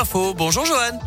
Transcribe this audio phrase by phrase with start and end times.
[0.00, 0.32] Info.
[0.32, 1.00] Bonjour Johan.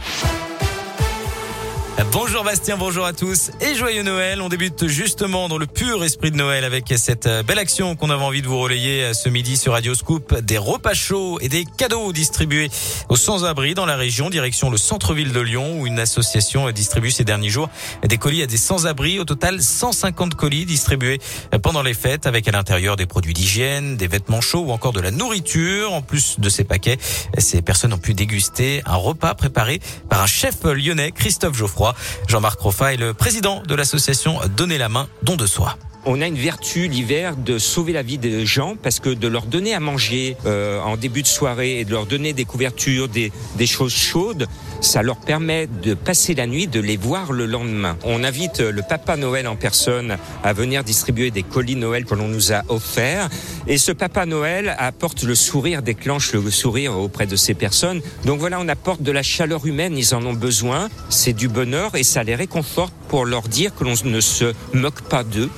[2.09, 4.41] Bonjour Bastien, bonjour à tous et joyeux Noël.
[4.41, 8.09] On débute justement dans le pur esprit de Noël avec cette euh, belle action qu'on
[8.09, 10.33] avait envie de vous relayer euh, ce midi sur Radio Scoop.
[10.39, 12.69] Des repas chauds et des cadeaux distribués
[13.09, 17.23] aux sans-abri dans la région, direction le centre-ville de Lyon où une association distribue ces
[17.23, 17.69] derniers jours
[18.03, 19.19] des colis à des sans-abri.
[19.19, 21.19] Au total, 150 colis distribués
[21.61, 25.01] pendant les fêtes avec à l'intérieur des produits d'hygiène, des vêtements chauds ou encore de
[25.01, 25.93] la nourriture.
[25.93, 26.97] En plus de ces paquets,
[27.37, 29.79] ces personnes ont pu déguster un repas préparé
[30.09, 31.90] par un chef lyonnais, Christophe Geoffroy.
[32.27, 36.27] Jean-Marc Roffa est le président de l'association Donner la main, don de soi on a
[36.27, 39.79] une vertu l'hiver de sauver la vie des gens parce que de leur donner à
[39.79, 43.93] manger euh, en début de soirée et de leur donner des couvertures, des, des, choses
[43.93, 44.47] chaudes,
[44.81, 47.97] ça leur permet de passer la nuit, de les voir le lendemain.
[48.03, 52.27] On invite le Papa Noël en personne à venir distribuer des colis Noël que l'on
[52.27, 53.29] nous a offerts
[53.67, 58.01] et ce Papa Noël apporte le sourire, déclenche le sourire auprès de ces personnes.
[58.25, 61.95] Donc voilà, on apporte de la chaleur humaine, ils en ont besoin, c'est du bonheur
[61.95, 65.49] et ça les réconforte pour leur dire que l'on ne se moque pas d'eux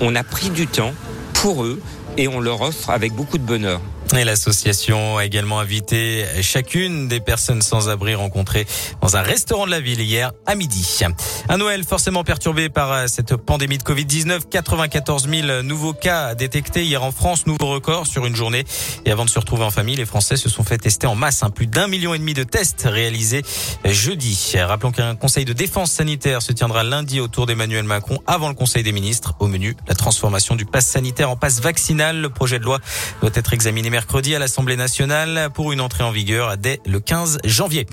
[0.00, 0.92] on a pris du temps
[1.34, 1.80] pour eux
[2.16, 3.80] et on leur offre avec beaucoup de bonheur.
[4.16, 8.66] Et l'association a également invité chacune des personnes sans abri rencontrées
[9.00, 11.00] dans un restaurant de la ville hier à midi.
[11.48, 14.48] Un Noël forcément perturbé par euh, cette pandémie de Covid-19.
[14.50, 18.64] 94 000 nouveaux cas détectés hier en France, nouveau record sur une journée.
[19.04, 21.42] Et avant de se retrouver en famille, les Français se sont fait tester en masse.
[21.42, 21.50] Hein.
[21.50, 23.42] Plus d'un million et demi de tests réalisés
[23.84, 24.54] jeudi.
[24.56, 28.82] Rappelons qu'un conseil de défense sanitaire se tiendra lundi autour d'Emmanuel Macron avant le conseil
[28.82, 29.34] des ministres.
[29.38, 32.20] Au menu, la transformation du pass sanitaire en passe vaccinal.
[32.20, 32.78] Le projet de loi
[33.20, 37.38] doit être examiné mercredi à l'Assemblée nationale pour une entrée en vigueur dès le 15
[37.42, 37.84] janvier.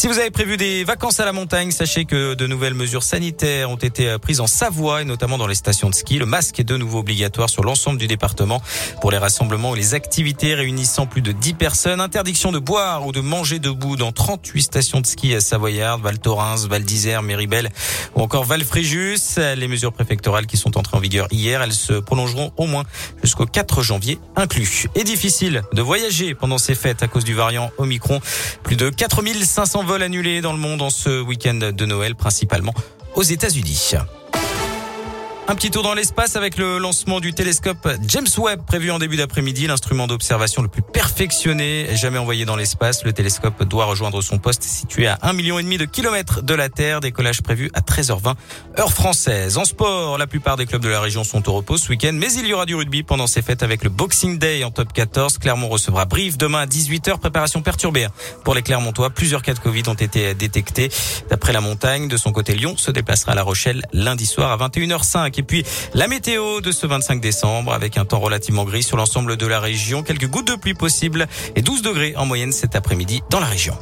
[0.00, 3.68] Si vous avez prévu des vacances à la montagne, sachez que de nouvelles mesures sanitaires
[3.70, 6.18] ont été prises en Savoie et notamment dans les stations de ski.
[6.18, 8.62] Le masque est de nouveau obligatoire sur l'ensemble du département
[9.02, 12.00] pour les rassemblements ou les activités réunissant plus de 10 personnes.
[12.00, 16.18] Interdiction de boire ou de manger debout dans 38 stations de ski à Savoyard, Val
[16.18, 17.68] Thorens, Val d'Isère, Méribel
[18.14, 19.36] ou encore Val Fréjus.
[19.36, 22.84] Les mesures préfectorales qui sont entrées en vigueur hier, elles se prolongeront au moins
[23.22, 24.86] jusqu'au 4 janvier inclus.
[24.94, 28.22] Et difficile de voyager pendant ces fêtes à cause du variant Omicron.
[28.62, 32.72] Plus de 4500 vols annulés dans le monde en ce week-end de Noël, principalement
[33.16, 33.94] aux États-Unis.
[35.50, 39.16] Un petit tour dans l'espace avec le lancement du télescope James Webb prévu en début
[39.16, 43.02] d'après-midi, l'instrument d'observation le plus perfectionné jamais envoyé dans l'espace.
[43.02, 47.00] Le télescope doit rejoindre son poste situé à 1,5 million de kilomètres de la Terre.
[47.00, 48.36] Décollage prévu à 13h20
[48.78, 49.58] heure française.
[49.58, 52.32] En sport, la plupart des clubs de la région sont au repos ce week-end, mais
[52.34, 55.38] il y aura du rugby pendant ces fêtes avec le Boxing Day en top 14.
[55.38, 57.18] Clermont recevra Brive demain à 18h.
[57.18, 58.06] Préparation perturbée
[58.44, 59.10] pour les Clermontois.
[59.10, 60.90] Plusieurs cas de Covid ont été détectés.
[61.28, 64.68] D'après la montagne, de son côté, Lyon se déplacera à La Rochelle lundi soir à
[64.68, 65.39] 21h05.
[65.40, 65.64] Et puis
[65.94, 69.58] la météo de ce 25 décembre avec un temps relativement gris sur l'ensemble de la
[69.58, 70.02] région.
[70.02, 73.74] Quelques gouttes de pluie possibles et 12 degrés en moyenne cet après-midi dans la région.